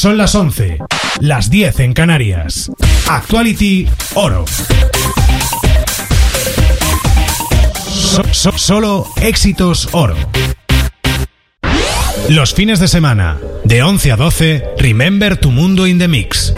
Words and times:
Son 0.00 0.16
las 0.16 0.34
11, 0.34 0.78
las 1.20 1.50
10 1.50 1.80
en 1.80 1.92
Canarias. 1.92 2.70
Actuality 3.06 3.86
Oro. 4.14 4.46
solo 8.32 9.06
éxitos 9.20 9.90
oro. 9.92 10.16
Los 12.30 12.54
fines 12.54 12.80
de 12.80 12.88
semana, 12.88 13.36
de 13.64 13.82
11 13.82 14.12
a 14.12 14.16
12, 14.16 14.64
Remember 14.78 15.36
tu 15.36 15.50
mundo 15.50 15.86
in 15.86 15.98
the 15.98 16.08
mix. 16.08 16.54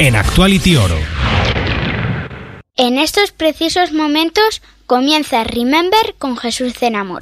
En 0.00 0.16
Actuality 0.16 0.74
Oro. 0.74 0.98
En 2.74 2.98
estos 2.98 3.30
precisos 3.30 3.92
momentos 3.92 4.60
comienza 4.86 5.44
Remember 5.44 6.14
con 6.18 6.36
Jesús 6.36 6.74
Cenamor. 6.74 7.20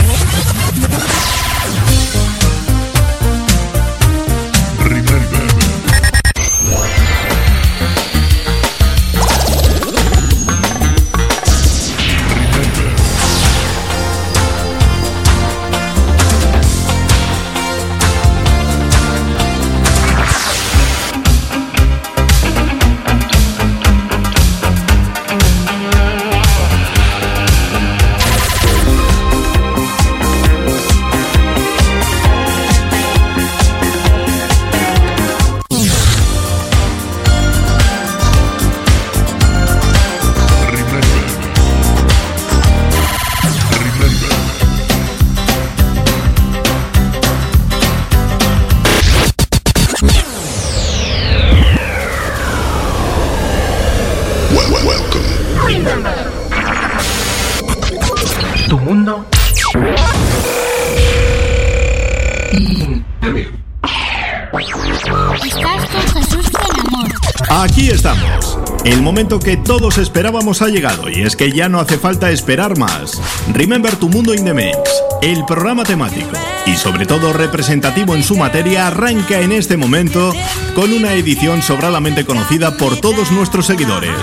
El 68.84 69.00
momento 69.00 69.38
que 69.38 69.56
todos 69.56 69.98
esperábamos 69.98 70.60
ha 70.60 70.68
llegado 70.68 71.08
y 71.08 71.22
es 71.22 71.36
que 71.36 71.50
ya 71.50 71.68
no 71.68 71.80
hace 71.80 71.96
falta 71.96 72.30
esperar 72.30 72.78
más. 72.78 73.20
Remember 73.52 73.96
tu 73.96 74.08
mundo 74.08 74.34
in 74.34 74.44
the 74.44 74.52
mix, 74.52 74.76
el 75.24 75.46
programa 75.46 75.84
temático 75.84 76.32
y 76.66 76.76
sobre 76.76 77.06
todo 77.06 77.32
representativo 77.32 78.14
en 78.14 78.22
su 78.22 78.36
materia 78.36 78.88
arranca 78.88 79.40
en 79.40 79.52
este 79.52 79.78
momento 79.78 80.34
con 80.74 80.92
una 80.92 81.14
edición 81.14 81.62
sobradamente 81.62 82.26
conocida 82.26 82.76
por 82.76 82.98
todos 82.98 83.32
nuestros 83.32 83.64
seguidores. 83.64 84.14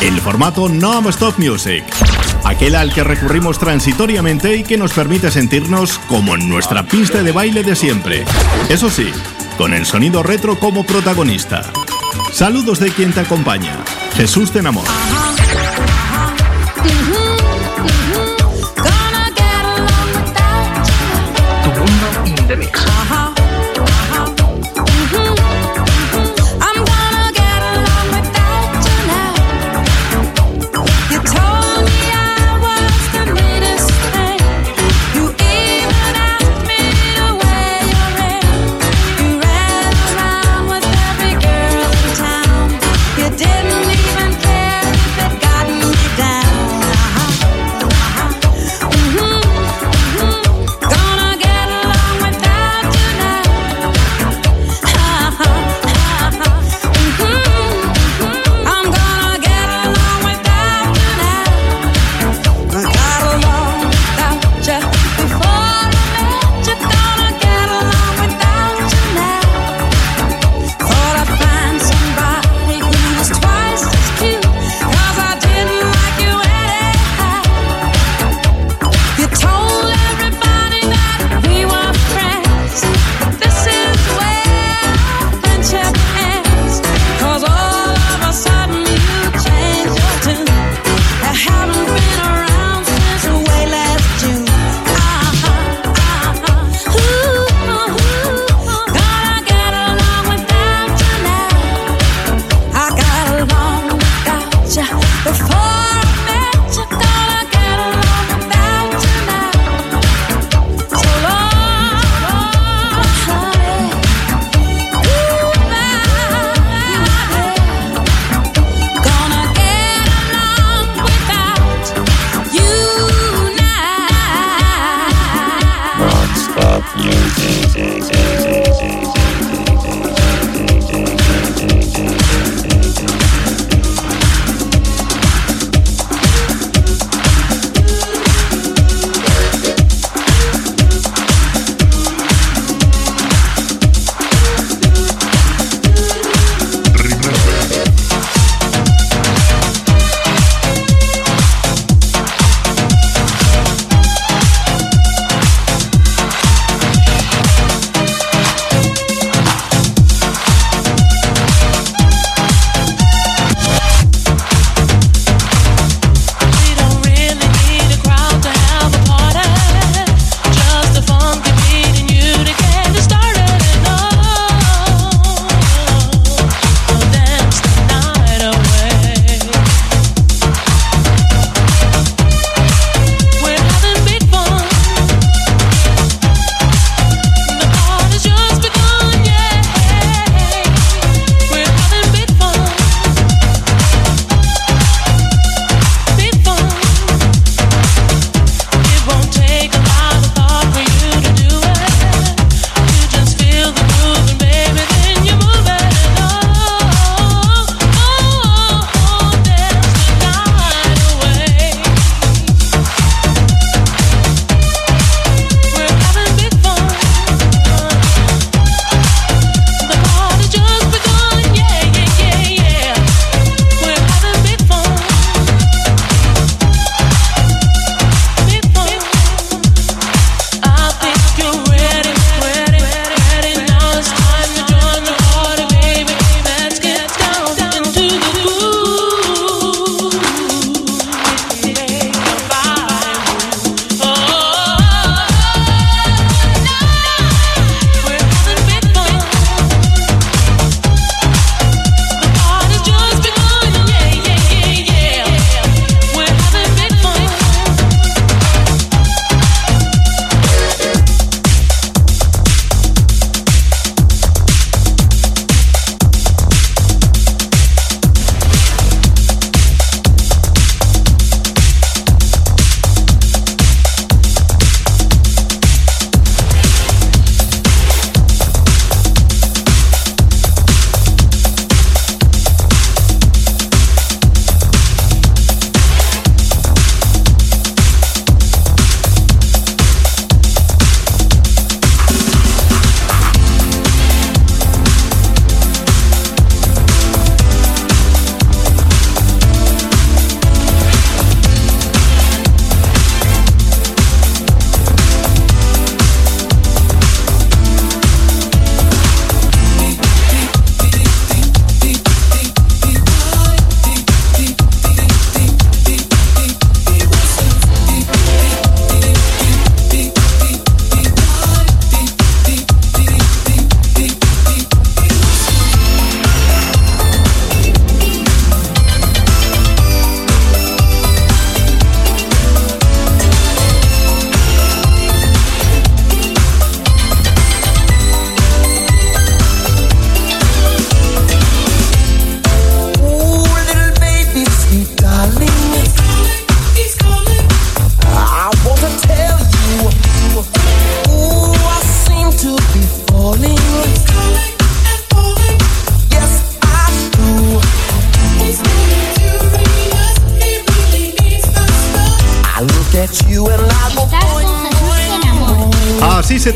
El 0.00 0.18
formato 0.22 0.70
Non-Stop 0.70 1.38
Music, 1.38 1.84
aquel 2.42 2.74
al 2.74 2.94
que 2.94 3.04
recurrimos 3.04 3.58
transitoriamente 3.58 4.56
y 4.56 4.62
que 4.62 4.78
nos 4.78 4.94
permite 4.94 5.30
sentirnos 5.30 5.98
como 6.08 6.34
en 6.34 6.48
nuestra 6.48 6.84
pista 6.84 7.22
de 7.22 7.32
baile 7.32 7.62
de 7.62 7.76
siempre. 7.76 8.24
Eso 8.70 8.88
sí, 8.88 9.12
con 9.58 9.74
el 9.74 9.84
sonido 9.84 10.22
retro 10.22 10.58
como 10.58 10.84
protagonista. 10.84 11.70
Saludos 12.32 12.80
de 12.80 12.90
quien 12.92 13.12
te 13.12 13.20
acompaña. 13.20 13.76
Jesús 14.16 14.50
te 14.50 14.62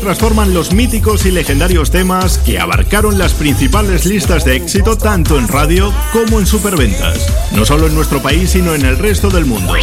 transforman 0.05 0.53
los 0.53 0.71
míticos 0.71 1.25
y 1.25 1.31
legendarios 1.31 1.89
temas 1.89 2.37
que 2.37 2.59
abarcaron 2.59 3.17
las 3.17 3.33
principales 3.33 4.05
listas 4.05 4.45
de 4.45 4.55
éxito 4.55 4.99
tanto 4.99 5.39
en 5.39 5.47
radio 5.47 5.91
como 6.13 6.39
en 6.39 6.45
superventas, 6.45 7.25
no 7.53 7.65
solo 7.65 7.87
en 7.87 7.95
nuestro 7.95 8.21
país 8.21 8.51
sino 8.51 8.75
en 8.75 8.85
el 8.85 8.99
resto 8.99 9.31
del 9.31 9.45
mundo. 9.45 9.73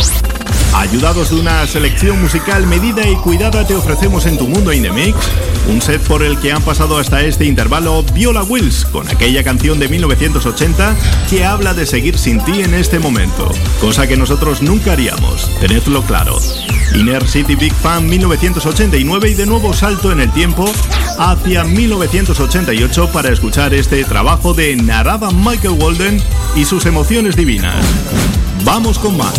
Ayudados 0.75 1.31
de 1.31 1.41
una 1.41 1.67
selección 1.67 2.23
musical 2.23 2.69
medida 2.69 3.05
y 3.09 3.17
cuidada 3.17 3.67
te 3.67 3.75
ofrecemos 3.75 4.25
en 4.27 4.39
tu 4.39 4.47
mundo 4.47 4.73
in 4.73 4.85
the 4.85 4.93
mix 4.93 5.17
un 5.69 5.83
set 5.83 6.01
por 6.03 6.23
el 6.23 6.39
que 6.39 6.53
han 6.53 6.63
pasado 6.63 6.99
hasta 6.99 7.23
este 7.23 7.45
intervalo 7.45 8.05
Viola 8.15 8.45
Wills 8.45 8.85
con 8.85 9.09
aquella 9.09 9.43
canción 9.43 9.81
de 9.81 9.89
1980 9.89 10.95
que 11.29 11.45
habla 11.45 11.75
de 11.75 11.85
seguir 11.85 12.17
sin 12.17 12.45
ti 12.45 12.63
en 12.63 12.75
este 12.75 13.01
momento, 13.01 13.53
cosa 13.81 14.07
que 14.07 14.17
nosotros 14.17 14.63
nunca 14.63 14.93
haríamos, 14.93 15.51
tenedlo 15.61 16.03
claro. 16.03 16.39
Inner 16.95 17.27
City 17.27 17.55
Big 17.55 17.73
Fan 17.73 18.09
1989 18.09 19.31
y 19.31 19.35
de 19.35 19.47
nuevo 19.47 19.73
salto 19.73 20.13
en 20.13 20.21
el 20.21 20.33
tiempo 20.33 20.65
hacia 21.19 21.65
1988 21.65 23.11
para 23.13 23.31
escuchar 23.31 23.75
este 23.75 24.05
trabajo 24.05 24.55
de 24.55 24.77
Narada 24.77 25.31
Michael 25.31 25.79
Walden 25.81 26.23
y 26.55 26.65
sus 26.65 26.87
emociones 26.87 27.37
divinas. 27.37 27.85
Vamos 28.65 28.99
con 28.99 29.17
más. 29.17 29.35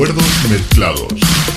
Recuerdos 0.00 0.48
mezclados. 0.48 1.49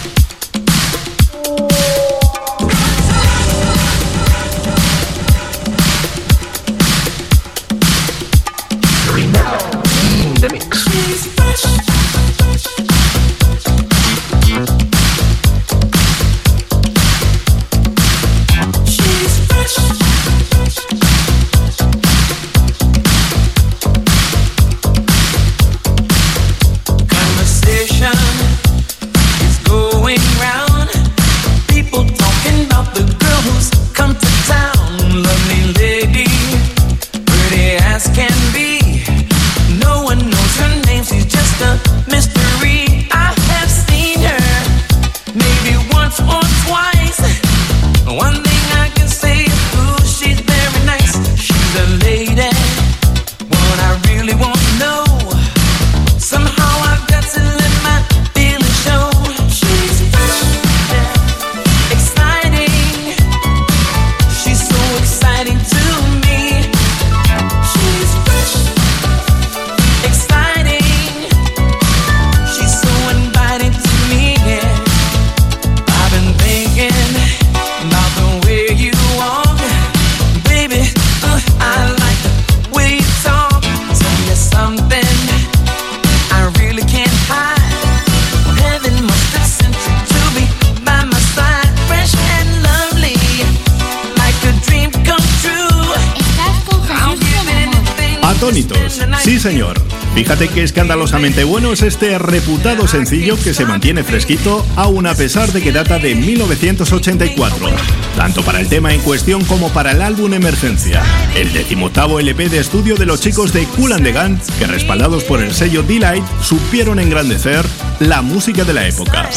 Escandalosamente 100.63 101.43
bueno 101.43 101.74
es 101.74 101.82
este 101.82 102.17
reputado 102.17 102.88
sencillo 102.88 103.38
que 103.38 103.53
se 103.53 103.65
mantiene 103.65 104.01
fresquito 104.01 104.65
aún 104.77 105.05
a 105.08 105.13
pesar 105.13 105.51
de 105.51 105.62
que 105.62 105.74
data 105.74 106.00
de 106.00 106.15
1984, 106.15 107.67
tanto 108.15 108.43
para 108.43 108.62
el 108.62 108.70
tema 108.70 108.93
en 108.93 109.01
cuestión 109.01 109.43
como 109.43 109.70
para 109.74 109.91
el 109.91 110.01
álbum 110.01 110.34
Emergencia, 110.34 111.03
el 111.36 111.51
decimoctavo 111.51 112.22
LP 112.22 112.48
de 112.48 112.60
estudio 112.60 112.96
de 112.96 113.05
los 113.05 113.20
chicos 113.20 113.51
de 113.51 113.65
Cool 113.65 113.91
and 113.91 114.05
the 114.05 114.13
Gun, 114.13 114.39
que 114.58 114.65
respaldados 114.65 115.25
por 115.25 115.41
el 115.41 115.53
sello 115.53 115.84
Delight 115.84 116.24
supieron 116.41 116.98
engrandecer 116.98 117.65
la 117.99 118.21
música 118.21 118.63
de 118.63 118.73
la 118.73 118.88
época. 118.88 119.30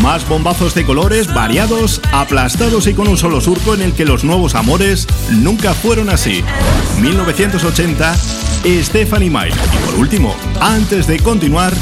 Más 0.00 0.28
bombazos 0.28 0.74
de 0.74 0.84
colores 0.84 1.32
variados, 1.32 2.00
aplastados 2.12 2.86
y 2.86 2.94
con 2.94 3.08
un 3.08 3.16
solo 3.16 3.40
surco 3.40 3.74
en 3.74 3.82
el 3.82 3.92
que 3.92 4.04
los 4.04 4.24
nuevos 4.24 4.54
amores 4.54 5.06
nunca 5.30 5.74
fueron 5.74 6.10
así. 6.10 6.44
1980, 7.00 8.14
Stephanie 8.82 9.30
Mike. 9.30 9.56
Y 9.72 9.86
por 9.86 9.94
último, 9.96 10.34
antes 10.60 11.06
de 11.06 11.18
continuar, 11.20 11.72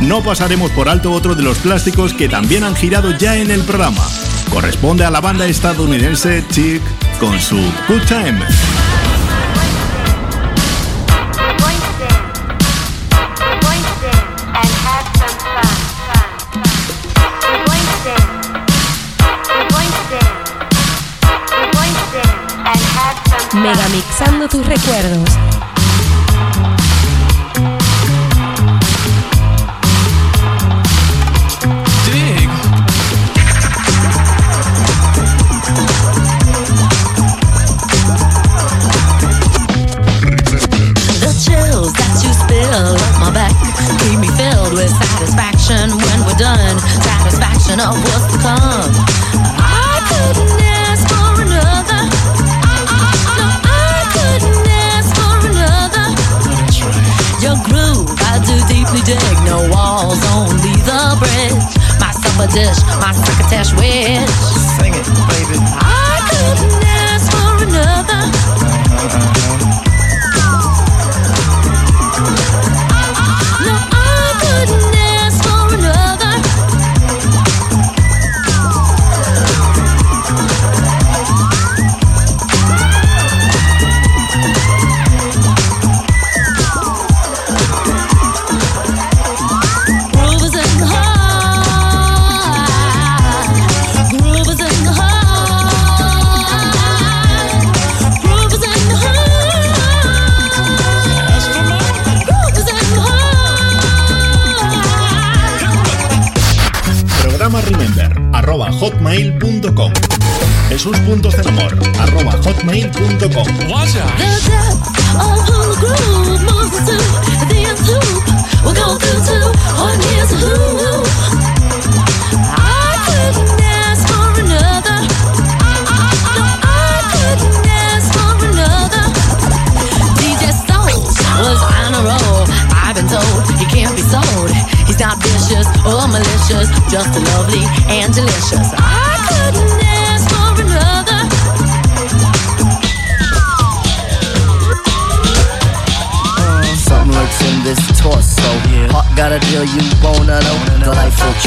no 0.00 0.22
pasaremos 0.22 0.70
por 0.72 0.88
alto 0.88 1.12
otro 1.12 1.34
de 1.34 1.42
los 1.42 1.58
plásticos 1.58 2.12
que 2.12 2.28
también 2.28 2.64
han 2.64 2.76
girado 2.76 3.16
ya 3.16 3.36
en 3.36 3.50
el 3.50 3.62
programa. 3.62 4.02
Corresponde 4.50 5.04
a 5.04 5.10
la 5.10 5.20
banda 5.20 5.46
estadounidense 5.46 6.44
Chick 6.50 6.82
con 7.18 7.40
su 7.40 7.56
Good 7.88 8.02
Time. 8.06 8.95
Megamixando 23.66 24.46
tus 24.46 24.64
recuerdos. 24.64 25.55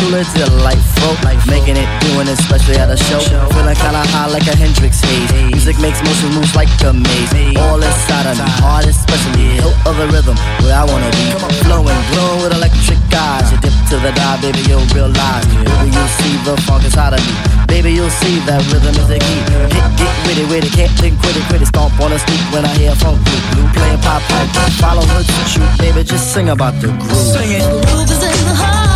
Delightful, 0.10 0.34
truly 0.34 0.58
delightful. 0.58 1.14
Making 1.46 1.78
it, 1.78 1.86
doing 2.02 2.26
it, 2.26 2.40
especially 2.42 2.82
at 2.82 2.90
a 2.90 2.98
show. 2.98 3.22
Feeling 3.54 3.78
kinda 3.78 4.02
high 4.10 4.26
like 4.26 4.48
a 4.50 4.56
Hendrix 4.58 5.02
haze. 5.06 5.30
Music 5.54 5.78
makes 5.78 6.02
motion 6.02 6.34
moves 6.34 6.56
like 6.56 6.70
a 6.82 6.94
maze. 6.94 7.30
All 7.62 7.78
inside 7.78 8.26
of 8.26 8.38
me, 8.42 8.50
heart 8.58 8.86
especially. 8.90 9.62
Hilt 9.62 9.78
of 9.86 9.98
the 10.02 10.08
rhythm, 10.10 10.36
where 10.66 10.74
I 10.74 10.84
wanna 10.84 11.12
be. 11.14 11.30
Flowing, 11.62 12.02
glowing 12.10 12.42
with 12.42 12.54
electric 12.58 12.98
eyes. 13.14 13.52
You 13.52 13.58
dip 13.62 13.74
to 13.94 13.98
the 14.02 14.12
dive, 14.18 14.42
baby, 14.42 14.62
you'll 14.66 14.90
realize. 14.98 15.46
Baby, 15.46 15.94
you'll 15.94 16.14
see 16.18 16.34
the 16.42 16.58
funk 16.66 16.86
inside 16.86 17.14
of 17.14 17.22
me. 17.22 17.34
Baby, 17.68 17.94
you'll 17.94 18.10
see 18.10 18.42
that 18.50 18.66
rhythm 18.74 18.98
is 18.98 19.08
the 19.14 19.20
key. 19.22 19.42
Get, 19.70 19.86
get 19.94 20.16
witty, 20.26 20.46
witty, 20.50 20.70
can't 20.74 20.94
think, 20.98 21.22
quit 21.22 21.38
it, 21.38 21.46
quit 21.46 21.62
it. 21.62 21.70
Stomp 21.70 21.94
on 22.02 22.10
the 22.10 22.18
street 22.18 22.42
when 22.50 22.66
I 22.66 22.74
hear 22.82 22.96
funk 22.98 23.22
blue, 23.22 23.42
blue 23.54 23.70
playing 23.78 24.02
pop 24.02 24.26
pipe. 24.26 24.50
Follow 24.82 25.06
her 25.06 25.22
to 25.22 25.38
shoot, 25.46 25.70
baby, 25.78 26.02
just 26.04 26.34
sing 26.34 26.50
about 26.50 26.74
the 26.82 26.90
groove. 26.98 27.30
Sing 27.38 27.62
it. 27.62 27.64
Groove 27.86 28.10
is 28.10 28.24
in 28.26 28.46
the 28.50 28.58
heart. 28.58 28.89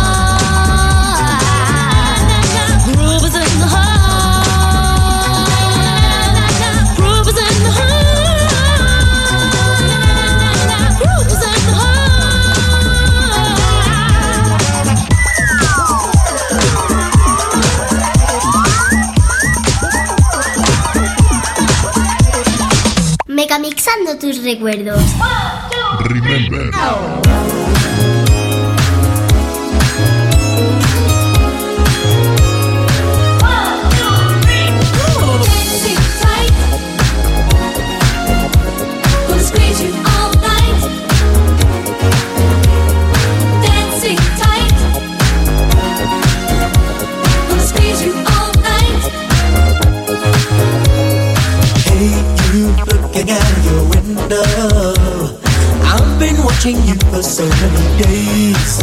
Megamixando 23.44 24.18
tus 24.18 24.42
recuerdos. 24.42 25.02
Remember. 26.08 26.70
Watching 56.64 56.88
you 56.88 56.94
for 57.10 57.22
so 57.22 57.44
many 57.44 58.02
days. 58.02 58.82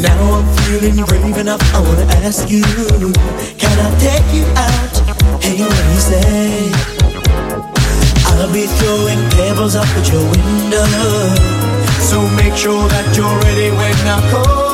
Now 0.00 0.38
I'm 0.38 0.46
feeling 0.58 1.04
brave 1.06 1.36
enough. 1.36 1.60
I 1.74 1.80
wanna 1.80 2.06
ask 2.22 2.48
you, 2.48 2.62
can 3.58 3.78
I 3.78 3.90
take 3.98 4.32
you 4.32 4.44
out? 4.54 5.42
Hey, 5.42 5.58
what 5.58 5.74
do 5.74 5.92
you 5.92 6.00
say? 6.00 6.70
I'll 8.26 8.52
be 8.52 8.66
throwing 8.78 9.18
pebbles 9.30 9.74
up 9.74 9.88
at 9.88 10.12
your 10.12 10.22
window. 10.22 10.86
So 11.98 12.20
make 12.36 12.54
sure 12.54 12.88
that 12.88 13.16
you're 13.16 13.38
ready 13.40 13.70
when 13.70 13.96
I 14.06 14.30
call. 14.30 14.71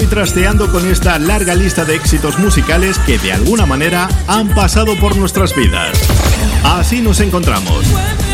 Y 0.00 0.06
trasteando 0.06 0.70
con 0.70 0.86
esta 0.86 1.18
larga 1.18 1.54
lista 1.54 1.84
de 1.84 1.94
éxitos 1.94 2.38
musicales 2.38 2.98
que 3.00 3.18
de 3.18 3.32
alguna 3.32 3.66
manera 3.66 4.08
han 4.26 4.48
pasado 4.48 4.96
por 5.00 5.16
nuestras 5.16 5.54
vidas. 5.54 5.98
Así 6.62 7.00
nos 7.00 7.20
encontramos, 7.20 7.84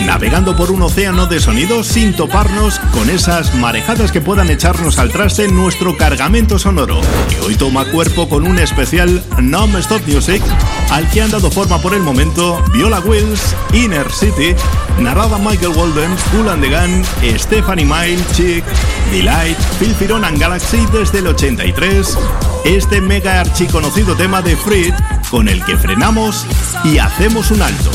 navegando 0.05 0.57
por 0.57 0.71
un 0.71 0.83
océano 0.83 1.27
de 1.27 1.41
sonidos 1.41 1.87
sin 1.87 2.15
toparnos 2.15 2.79
con 2.93 3.09
esas 3.11 3.55
marejadas 3.55 4.13
que 4.13 4.21
puedan 4.21 4.51
echarnos 4.51 4.99
al 4.99 5.11
traste 5.11 5.49
nuestro 5.49 5.97
cargamento 5.97 6.59
sonoro, 6.59 7.01
que 7.29 7.41
hoy 7.41 7.55
toma 7.57 7.85
cuerpo 7.85 8.29
con 8.29 8.47
un 8.47 8.59
especial 8.59 9.23
Non-Stop 9.41 10.07
Music 10.07 10.43
al 10.91 11.09
que 11.11 11.23
han 11.23 11.31
dado 11.31 11.51
forma 11.51 11.81
por 11.81 11.95
el 11.95 12.03
momento 12.03 12.63
Viola 12.73 13.01
Wills, 13.01 13.55
Inner 13.73 14.11
City, 14.11 14.55
narrada 14.99 15.39
Michael 15.39 15.73
Walden, 15.73 16.17
Cool 16.31 16.49
and 16.49 16.63
the 16.63 16.71
Gun, 16.71 17.05
Stephanie 17.39 17.85
Mile, 17.85 18.23
Chick, 18.33 18.65
Delight, 19.11 19.57
Phil 19.79 19.95
Firon 19.95 20.25
and 20.25 20.39
Galaxy 20.39 20.85
desde 20.93 21.19
el 21.19 21.29
83, 21.29 22.19
este 22.65 23.01
mega 23.01 23.41
archiconocido 23.41 24.17
tema 24.17 24.43
de 24.43 24.57
Fred 24.57 24.95
con 25.31 25.49
el 25.49 25.65
que 25.65 25.77
frenamos 25.77 26.47
y 26.85 26.99
hacemos 26.99 27.51
un 27.51 27.63
alto. 27.63 27.91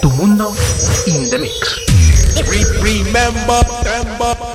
Tu 0.00 0.10
mundo 0.10 0.54
in 1.06 1.30
the 1.30 1.38
mix. 1.38 1.80
Remember, 2.82 3.62
remember, 3.84 4.51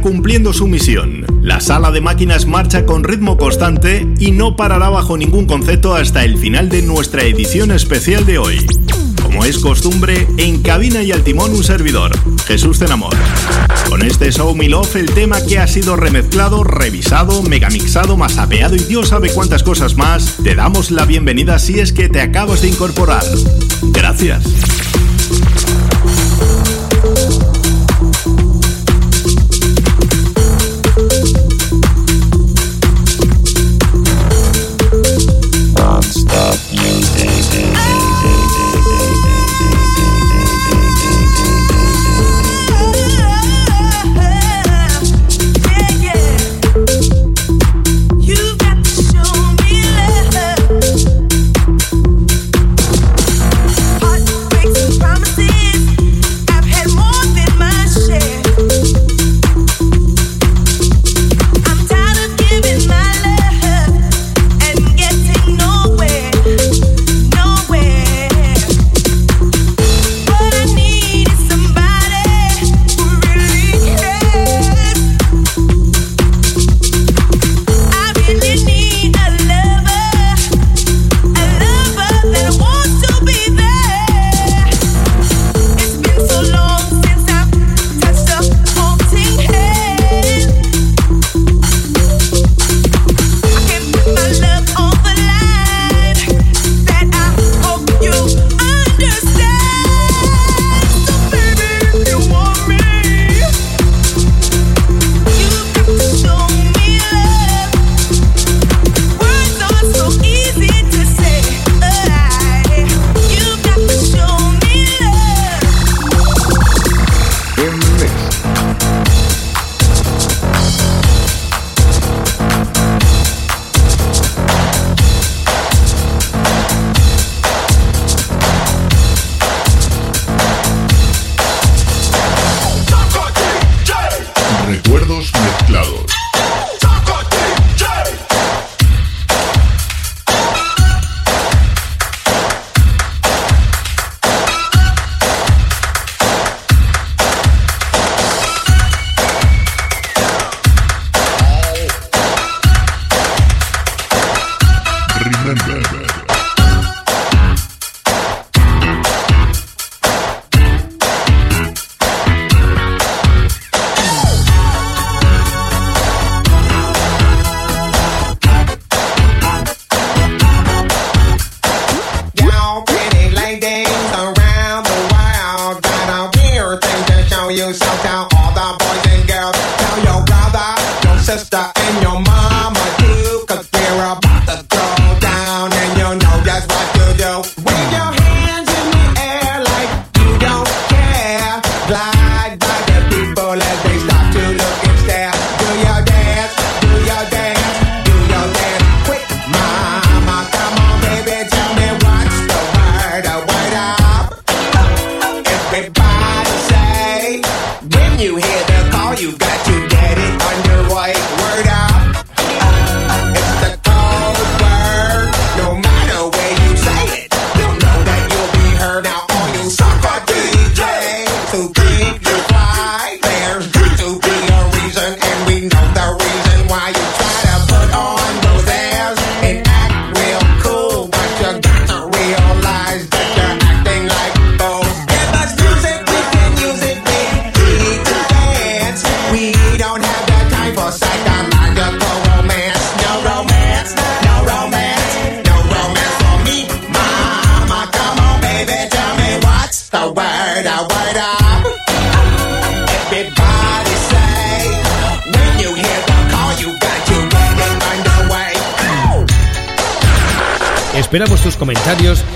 cumpliendo 0.00 0.52
su 0.52 0.66
misión. 0.66 1.26
La 1.42 1.60
sala 1.60 1.90
de 1.90 2.00
máquinas 2.00 2.46
marcha 2.46 2.84
con 2.86 3.04
ritmo 3.04 3.36
constante 3.36 4.06
y 4.18 4.32
no 4.32 4.56
parará 4.56 4.88
bajo 4.88 5.16
ningún 5.16 5.46
concepto 5.46 5.94
hasta 5.94 6.24
el 6.24 6.38
final 6.38 6.68
de 6.68 6.82
nuestra 6.82 7.22
edición 7.24 7.70
especial 7.70 8.26
de 8.26 8.38
hoy. 8.38 8.66
Como 9.22 9.44
es 9.44 9.58
costumbre, 9.58 10.26
en 10.36 10.62
cabina 10.62 11.02
y 11.02 11.12
al 11.12 11.22
timón 11.22 11.54
un 11.54 11.62
servidor, 11.62 12.12
Jesús 12.46 12.78
Tenamor. 12.78 13.14
Con 13.88 14.02
este 14.02 14.32
Show 14.32 14.54
Me 14.54 14.68
Love, 14.68 14.96
el 14.96 15.10
tema 15.12 15.40
que 15.42 15.58
ha 15.58 15.66
sido 15.66 15.96
remezclado, 15.96 16.64
revisado, 16.64 17.42
megamixado, 17.42 18.16
masapeado 18.16 18.74
y 18.74 18.80
Dios 18.80 19.08
sabe 19.08 19.30
cuántas 19.30 19.62
cosas 19.62 19.96
más, 19.96 20.36
te 20.42 20.54
damos 20.54 20.90
la 20.90 21.04
bienvenida 21.04 21.58
si 21.58 21.78
es 21.78 21.92
que 21.92 22.08
te 22.08 22.20
acabas 22.20 22.62
de 22.62 22.68
incorporar. 22.68 23.24
Gracias. 23.92 24.44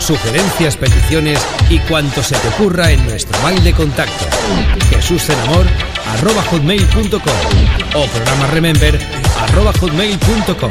sugerencias, 0.02 0.76
peticiones 0.76 1.40
y 1.70 1.78
cuanto 1.80 2.22
se 2.22 2.36
te 2.36 2.48
ocurra 2.48 2.90
en 2.90 3.06
nuestro 3.06 3.38
mail 3.42 3.62
de 3.62 3.72
contacto. 3.72 4.24
jesusenamor.com 4.90 7.22
o 7.94 8.06
programa 8.06 8.46
remember.com. 8.48 10.70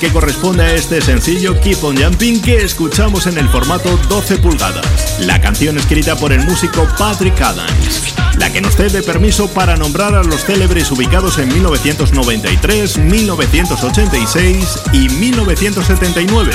que 0.00 0.10
corresponde 0.10 0.62
a 0.62 0.74
este 0.74 1.02
sencillo 1.02 1.60
Keep 1.60 1.84
on 1.84 1.96
Jumping 1.96 2.40
que 2.40 2.64
escuchamos 2.64 3.26
en 3.26 3.36
el 3.36 3.48
formato 3.50 3.98
12 4.08 4.38
pulgadas. 4.38 5.20
La 5.20 5.40
canción 5.42 5.76
escrita 5.76 6.16
por 6.16 6.32
el 6.32 6.42
músico 6.44 6.88
Patrick 6.98 7.38
Adams, 7.40 8.14
la 8.38 8.50
que 8.50 8.62
nos 8.62 8.76
cede 8.76 9.02
permiso 9.02 9.48
para 9.48 9.76
nombrar 9.76 10.14
a 10.14 10.22
los 10.22 10.44
célebres 10.44 10.90
ubicados 10.90 11.38
en 11.38 11.52
1993, 11.52 12.96
1986 12.96 14.78
y 14.94 15.08
1979, 15.10 16.50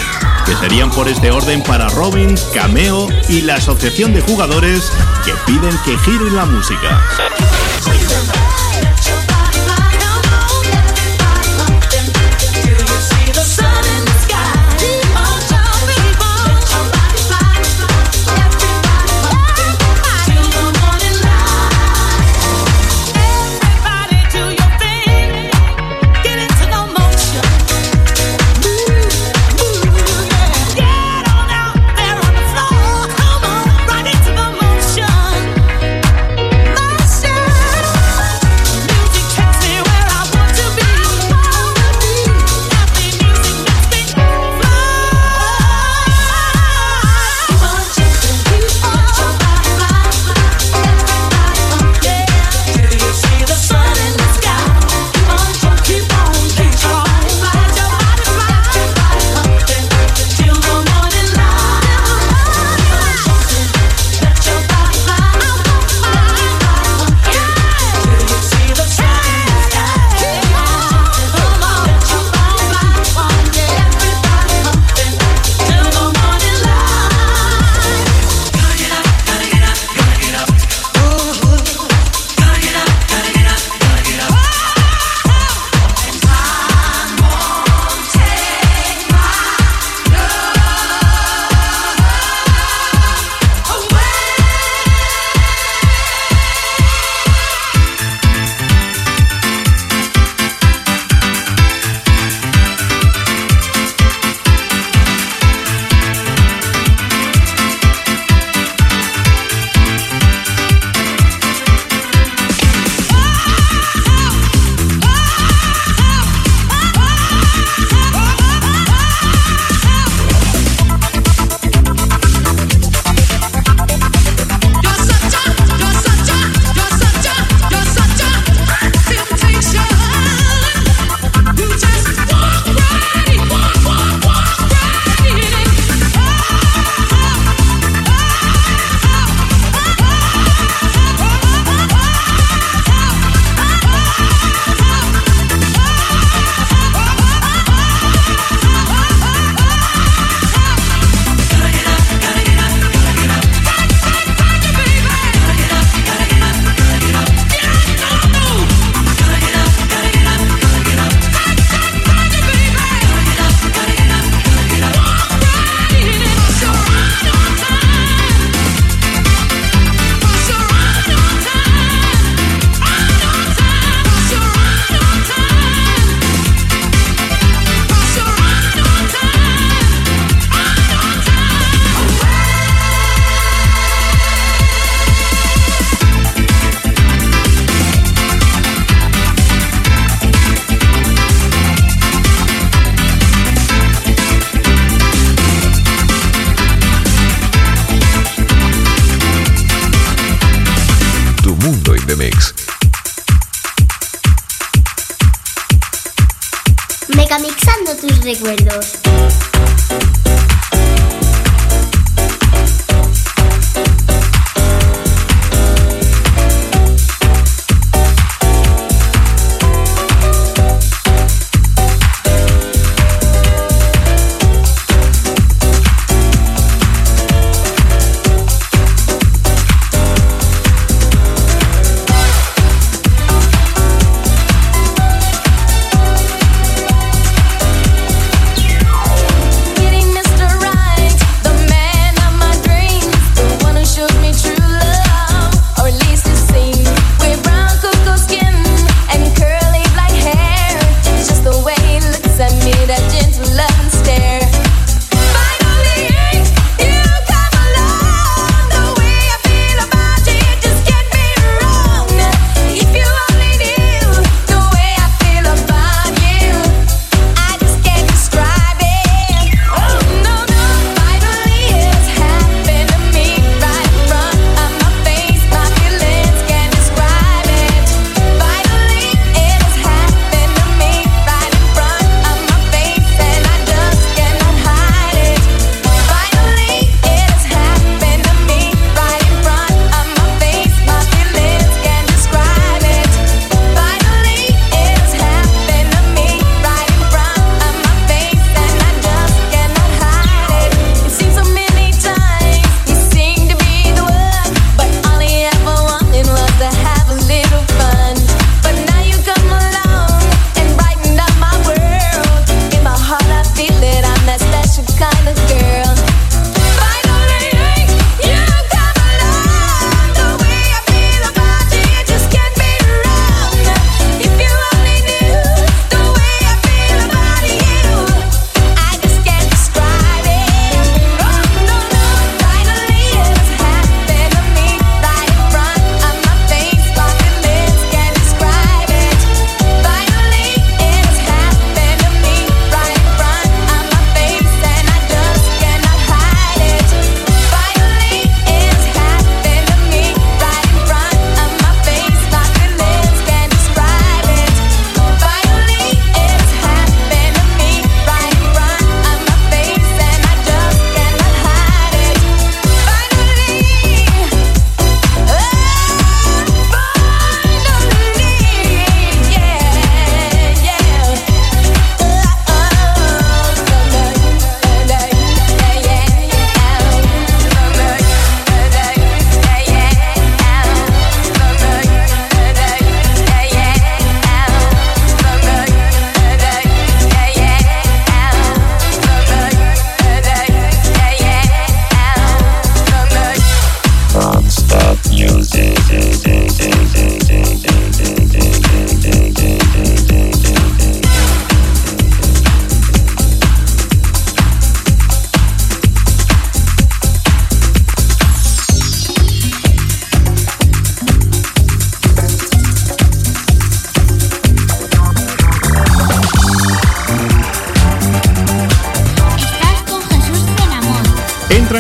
que 0.45 0.55
serían 0.55 0.89
por 0.89 1.07
este 1.07 1.29
orden 1.29 1.61
para 1.61 1.87
Robbins, 1.89 2.47
Cameo 2.53 3.07
y 3.29 3.41
la 3.41 3.55
Asociación 3.55 4.13
de 4.13 4.21
Jugadores 4.21 4.91
que 5.23 5.33
piden 5.45 5.77
que 5.85 5.97
gire 5.99 6.31
la 6.31 6.45
música. 6.45 7.03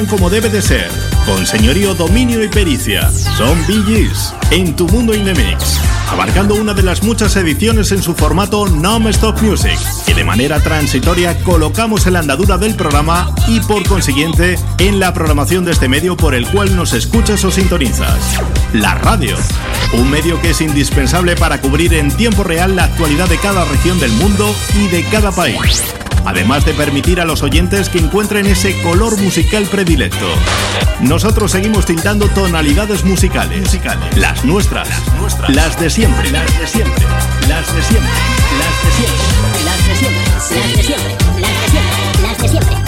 como 0.07 0.29
debe 0.29 0.49
de 0.49 0.61
ser, 0.61 0.89
con 1.25 1.45
señorío, 1.45 1.93
dominio 1.95 2.43
y 2.43 2.47
pericia. 2.47 3.09
Son 3.37 3.57
BGs 3.67 4.33
en 4.51 4.75
tu 4.75 4.87
mundo 4.87 5.13
Indemix, 5.13 5.79
abarcando 6.09 6.55
una 6.55 6.73
de 6.73 6.83
las 6.83 7.03
muchas 7.03 7.35
ediciones 7.35 7.91
en 7.91 8.01
su 8.01 8.13
formato 8.13 8.67
Non-Stop 8.67 9.41
Music, 9.41 9.77
que 10.05 10.13
de 10.13 10.23
manera 10.23 10.59
transitoria 10.59 11.37
colocamos 11.43 12.07
en 12.07 12.13
la 12.13 12.19
andadura 12.19 12.57
del 12.57 12.75
programa 12.75 13.33
y 13.47 13.59
por 13.61 13.87
consiguiente 13.87 14.57
en 14.79 14.99
la 14.99 15.13
programación 15.13 15.65
de 15.65 15.71
este 15.71 15.87
medio 15.87 16.15
por 16.17 16.35
el 16.35 16.47
cual 16.47 16.75
nos 16.75 16.93
escuchas 16.93 17.43
o 17.43 17.51
sintonizas. 17.51 18.39
La 18.73 18.95
radio, 18.95 19.35
un 19.93 20.09
medio 20.09 20.41
que 20.41 20.51
es 20.51 20.61
indispensable 20.61 21.35
para 21.35 21.61
cubrir 21.61 21.93
en 21.93 22.11
tiempo 22.11 22.43
real 22.43 22.75
la 22.75 22.85
actualidad 22.85 23.27
de 23.29 23.37
cada 23.37 23.65
región 23.65 23.99
del 23.99 24.11
mundo 24.13 24.53
y 24.75 24.87
de 24.87 25.03
cada 25.05 25.31
país 25.31 25.83
además 26.25 26.65
de 26.65 26.73
permitir 26.73 27.21
a 27.21 27.25
los 27.25 27.43
oyentes 27.43 27.89
que 27.89 27.99
encuentren 27.99 28.45
ese 28.45 28.79
color 28.81 29.17
musical 29.19 29.65
predilecto. 29.65 30.27
Nosotros 31.01 31.51
seguimos 31.51 31.85
tintando 31.85 32.27
tonalidades 32.29 33.03
musicales, 33.05 33.61
musicales. 33.61 34.17
Las, 34.17 34.43
nuestras, 34.45 34.89
las 34.89 35.13
nuestras, 35.19 35.55
las 35.55 35.79
de 35.79 35.89
siempre, 35.89 36.31
las 36.31 36.59
de 36.59 36.67
siempre, 36.67 37.03
las 37.47 37.75
de 37.75 37.81
siempre, 37.83 38.11
las 38.57 38.83
de 38.83 38.91
siempre, 38.91 39.25
las 39.65 39.87
de 39.87 39.95
siempre, 39.95 40.25
las 40.35 40.47
de 40.47 40.55
siempre, 40.55 40.61
las 40.61 40.75
de 40.75 40.83
siempre, 40.83 41.41
las 41.41 41.61
de 41.61 41.69
siempre. 41.69 42.21
Las 42.21 42.37
de 42.41 42.47
siempre. 42.49 42.84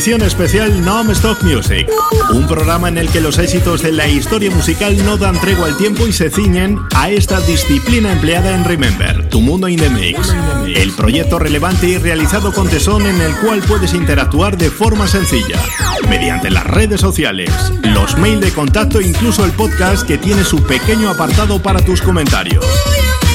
Edición 0.00 0.22
especial 0.22 0.82
Non-Stop 0.82 1.42
Music, 1.42 1.86
un 2.32 2.46
programa 2.46 2.88
en 2.88 2.96
el 2.96 3.10
que 3.10 3.20
los 3.20 3.36
éxitos 3.36 3.82
de 3.82 3.92
la 3.92 4.08
historia 4.08 4.50
musical 4.50 4.96
no 5.04 5.18
dan 5.18 5.38
tregua 5.38 5.66
al 5.66 5.76
tiempo 5.76 6.06
y 6.06 6.12
se 6.14 6.30
ciñen 6.30 6.78
a 6.94 7.10
esta 7.10 7.38
disciplina 7.42 8.10
empleada 8.10 8.54
en 8.54 8.64
Remember, 8.64 9.28
Tu 9.28 9.42
Mundo 9.42 9.68
in 9.68 9.78
the 9.78 9.90
Mix, 9.90 10.34
el 10.74 10.92
proyecto 10.92 11.38
relevante 11.38 11.86
y 11.86 11.98
realizado 11.98 12.50
con 12.50 12.66
tesón 12.66 13.04
en 13.04 13.20
el 13.20 13.34
cual 13.40 13.60
puedes 13.60 13.92
interactuar 13.92 14.56
de 14.56 14.70
forma 14.70 15.06
sencilla, 15.06 15.60
mediante 16.08 16.48
las 16.48 16.66
redes 16.66 17.02
sociales, 17.02 17.50
los 17.82 18.16
mails 18.16 18.40
de 18.40 18.52
contacto 18.52 19.00
e 19.00 19.06
incluso 19.06 19.44
el 19.44 19.52
podcast 19.52 20.06
que 20.06 20.16
tiene 20.16 20.44
su 20.44 20.62
pequeño 20.62 21.10
apartado 21.10 21.60
para 21.60 21.84
tus 21.84 22.00
comentarios. 22.00 22.64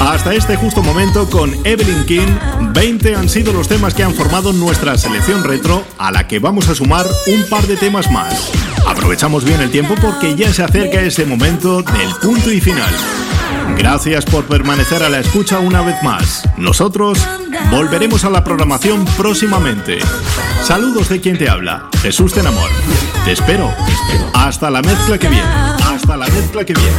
Hasta 0.00 0.34
este 0.34 0.56
justo 0.56 0.82
momento 0.82 1.28
con 1.28 1.54
Evelyn 1.64 2.04
King, 2.04 2.28
20 2.72 3.16
han 3.16 3.28
sido 3.28 3.52
los 3.52 3.66
temas 3.66 3.94
que 3.94 4.02
han 4.02 4.14
formado 4.14 4.52
nuestra 4.52 4.98
selección 4.98 5.42
retro, 5.42 5.84
a 5.98 6.12
la 6.12 6.28
que 6.28 6.38
vamos 6.38 6.68
a 6.68 6.74
sumar 6.74 7.06
un 7.26 7.48
par 7.48 7.66
de 7.66 7.76
temas 7.76 8.10
más. 8.10 8.50
Aprovechamos 8.86 9.44
bien 9.44 9.60
el 9.60 9.70
tiempo 9.70 9.94
porque 10.00 10.36
ya 10.36 10.52
se 10.52 10.62
acerca 10.62 11.00
ese 11.00 11.24
momento 11.24 11.82
del 11.82 12.14
punto 12.20 12.52
y 12.52 12.60
final. 12.60 12.90
Gracias 13.78 14.24
por 14.24 14.44
permanecer 14.44 15.02
a 15.02 15.08
la 15.08 15.18
escucha 15.18 15.58
una 15.58 15.80
vez 15.80 15.96
más. 16.02 16.48
Nosotros 16.56 17.18
volveremos 17.70 18.24
a 18.24 18.30
la 18.30 18.44
programación 18.44 19.04
próximamente. 19.16 19.98
Saludos 20.62 21.08
de 21.08 21.20
quien 21.20 21.38
te 21.38 21.48
habla, 21.48 21.88
Jesús 22.02 22.32
Tenamor. 22.32 22.70
Te 23.24 23.32
espero. 23.32 23.72
Hasta 24.34 24.70
la 24.70 24.82
mezcla 24.82 25.18
que 25.18 25.28
viene. 25.28 25.48
Hasta 25.84 26.16
la 26.16 26.26
mezcla 26.26 26.64
que 26.64 26.74
viene. 26.74 26.96